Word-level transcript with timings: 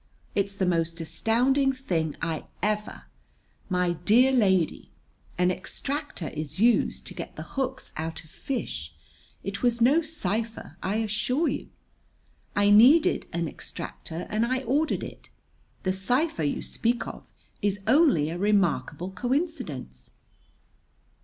It's 0.33 0.55
the 0.55 0.65
most 0.65 0.99
astounding 0.99 1.73
thing 1.73 2.15
I 2.23 2.45
ever 2.63 3.03
My 3.69 3.91
dear 3.91 4.31
lady, 4.31 4.89
an 5.37 5.51
extractor 5.51 6.29
is 6.29 6.59
used 6.59 7.05
to 7.05 7.13
get 7.13 7.35
the 7.35 7.43
hooks 7.53 7.91
out 7.95 8.23
of 8.23 8.29
fish. 8.31 8.95
It 9.43 9.61
was 9.61 9.79
no 9.79 10.01
cipher, 10.01 10.75
I 10.81 10.95
assure 10.95 11.49
you. 11.49 11.69
I 12.55 12.71
needed 12.71 13.27
an 13.31 13.47
extractor 13.47 14.25
and 14.31 14.43
I 14.43 14.63
ordered 14.63 15.03
it. 15.03 15.29
The 15.83 15.93
cipher 15.93 16.41
you 16.45 16.63
speak 16.63 17.05
of 17.05 17.31
is 17.61 17.79
only 17.85 18.31
a 18.31 18.39
remarkable 18.39 19.11
coincidence." 19.11 20.09